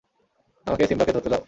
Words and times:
আমাকে 0.67 0.83
সিম্বাকে 0.89 1.13
ধরতে 1.15 1.29
দাও! 1.29 1.39